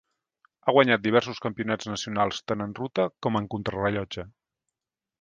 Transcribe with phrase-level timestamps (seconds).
[0.63, 4.31] Ha guanyat diversos campionats nacionals tant en ruta com en contrarellotge.